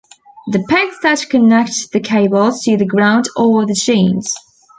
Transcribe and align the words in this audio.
The 0.47 0.65
pegs 0.67 0.95
that 1.03 1.29
connect 1.29 1.91
the 1.93 1.99
cables 1.99 2.63
to 2.63 2.75
the 2.75 2.87
ground 2.87 3.29
are 3.37 3.67
the 3.67 3.79
genes. 3.79 4.33